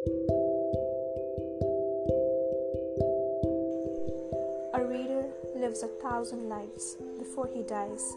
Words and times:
A 0.00 0.08
reader 4.82 5.26
lives 5.54 5.82
a 5.82 5.88
thousand 6.02 6.48
lives 6.48 6.96
before 7.18 7.50
he 7.52 7.62
dies. 7.62 8.16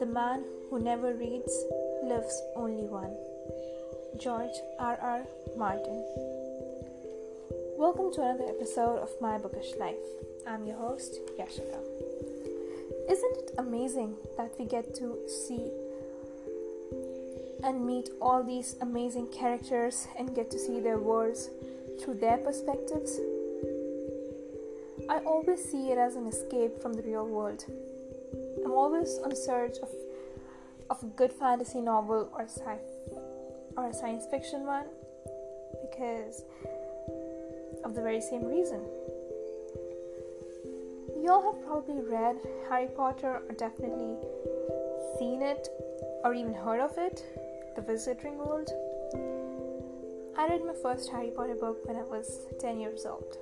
The 0.00 0.06
man 0.06 0.42
who 0.68 0.80
never 0.80 1.14
reads 1.14 1.64
lives 2.02 2.42
only 2.56 2.88
one. 2.88 3.14
George 4.18 4.58
R. 4.80 4.98
R. 5.00 5.22
Martin. 5.56 6.02
Welcome 7.78 8.12
to 8.14 8.22
another 8.22 8.48
episode 8.48 8.98
of 8.98 9.10
My 9.20 9.38
Bookish 9.38 9.76
Life. 9.78 10.02
I'm 10.48 10.66
your 10.66 10.78
host, 10.78 11.20
Yashika. 11.38 11.78
Isn't 13.08 13.36
it 13.36 13.52
amazing 13.58 14.16
that 14.36 14.50
we 14.58 14.64
get 14.64 14.96
to 14.96 15.16
see 15.28 15.70
and 17.66 17.84
meet 17.84 18.08
all 18.22 18.44
these 18.44 18.76
amazing 18.80 19.26
characters 19.26 20.06
and 20.16 20.34
get 20.34 20.50
to 20.52 20.58
see 20.58 20.78
their 20.78 20.98
worlds 20.98 21.50
through 22.00 22.14
their 22.14 22.38
perspectives? 22.38 23.18
I 25.10 25.18
always 25.18 25.62
see 25.62 25.90
it 25.90 25.98
as 25.98 26.14
an 26.14 26.26
escape 26.26 26.80
from 26.80 26.94
the 26.94 27.02
real 27.02 27.26
world. 27.26 27.64
I'm 28.64 28.72
always 28.72 29.18
on 29.24 29.34
search 29.34 29.78
of, 29.82 29.90
of 30.90 31.02
a 31.02 31.06
good 31.06 31.32
fantasy 31.32 31.80
novel 31.80 32.30
or 32.32 32.44
sci 32.44 32.78
or 33.76 33.88
a 33.88 33.92
science 33.92 34.24
fiction 34.30 34.64
one 34.64 34.86
because 35.90 36.44
of 37.84 37.94
the 37.94 38.00
very 38.00 38.20
same 38.20 38.44
reason. 38.44 38.80
You 41.22 41.30
all 41.30 41.52
have 41.52 41.66
probably 41.66 42.00
read 42.00 42.36
Harry 42.68 42.88
Potter 42.96 43.42
or 43.48 43.54
definitely 43.54 44.16
seen 45.18 45.42
it 45.42 45.68
or 46.24 46.34
even 46.34 46.54
heard 46.54 46.80
of 46.80 46.96
it, 46.96 47.24
The 47.76 47.82
Wizarding 47.82 48.36
World. 48.36 48.70
I 50.38 50.48
read 50.48 50.64
my 50.64 50.72
first 50.82 51.10
Harry 51.10 51.30
Potter 51.30 51.56
book 51.56 51.86
when 51.86 51.96
I 51.96 52.04
was 52.04 52.46
10 52.58 52.80
years 52.80 53.04
old. 53.04 53.36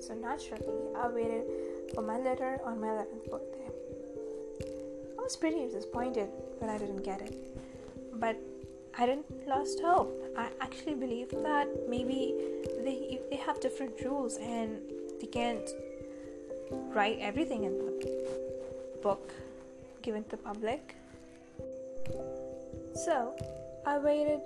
So 0.00 0.12
naturally, 0.12 0.66
I 0.94 1.08
waited 1.08 1.44
for 1.94 2.02
my 2.02 2.18
letter 2.18 2.60
on 2.66 2.78
my 2.78 2.88
11th 2.88 3.30
birthday. 3.30 3.70
I 5.18 5.22
was 5.22 5.34
pretty 5.34 5.66
disappointed 5.66 6.28
when 6.58 6.68
I 6.68 6.76
didn't 6.76 7.02
get 7.02 7.22
it, 7.22 7.34
but 8.20 8.36
I 8.98 9.06
didn't 9.06 9.48
lost 9.48 9.80
hope. 9.80 10.12
I 10.36 10.48
actually 10.60 10.96
believed 10.96 11.42
that 11.42 11.88
maybe 11.88 12.34
they 12.84 13.18
they 13.30 13.36
have 13.36 13.60
different 13.60 13.94
rules 14.04 14.36
and 14.36 14.78
they 15.22 15.26
can't 15.26 15.70
write 16.92 17.18
everything 17.18 17.64
in 17.64 17.78
the 17.78 18.98
book 19.02 19.32
given 20.02 20.22
to 20.24 20.30
the 20.30 20.36
public. 20.36 20.96
So 22.94 23.34
I 23.86 23.98
waited 23.98 24.40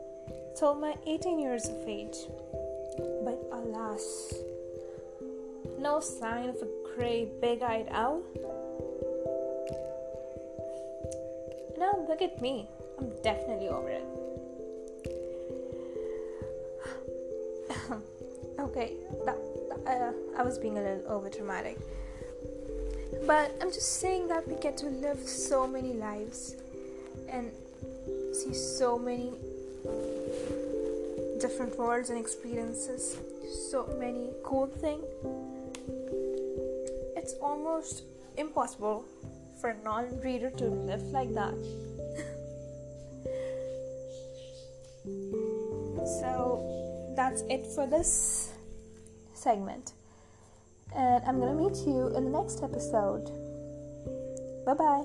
till 0.56 0.74
my 0.74 0.94
18 1.06 1.38
years 1.38 1.68
of 1.68 1.76
age, 1.86 2.16
but 3.24 3.38
alas 3.52 4.34
no 5.84 6.00
sign 6.00 6.48
of 6.48 6.56
a 6.62 6.68
gray, 6.96 7.28
big 7.42 7.60
eyed 7.62 7.86
owl. 7.90 8.22
Now 11.76 11.92
look 12.08 12.22
at 12.22 12.40
me. 12.40 12.66
I'm 12.98 13.12
definitely 13.22 13.68
over 13.68 13.90
it. 13.90 14.06
okay, 18.60 18.92
that, 19.26 19.36
uh, 19.86 20.12
I 20.38 20.42
was 20.42 20.56
being 20.58 20.78
a 20.78 20.80
little 20.80 21.06
over 21.06 21.28
dramatic. 21.28 21.76
But 23.26 23.54
I'm 23.60 23.70
just 23.70 24.00
saying 24.00 24.28
that 24.28 24.48
we 24.48 24.54
get 24.54 24.78
to 24.78 24.86
live 24.86 25.18
so 25.18 25.66
many 25.66 25.92
lives 25.92 26.56
and 27.28 27.50
see 28.34 28.54
so 28.54 28.98
many 28.98 29.32
different 31.40 31.78
worlds 31.78 32.10
and 32.10 32.18
experiences, 32.18 33.16
so 33.70 33.86
many 33.98 34.30
cool 34.42 34.66
things 34.66 35.04
it's 37.24 37.34
almost 37.40 38.02
impossible 38.36 39.06
for 39.58 39.70
a 39.70 39.82
non 39.82 40.20
reader 40.20 40.50
to 40.50 40.64
live 40.64 41.00
like 41.04 41.32
that. 41.32 41.54
so 46.20 47.14
that's 47.16 47.40
it 47.48 47.66
for 47.74 47.86
this 47.86 48.52
segment. 49.32 49.94
And 50.94 51.24
I'm 51.24 51.40
gonna 51.40 51.54
meet 51.54 51.78
you 51.86 52.14
in 52.14 52.30
the 52.30 52.38
next 52.38 52.62
episode. 52.62 53.24
Bye 54.66 54.74
bye. 54.74 55.04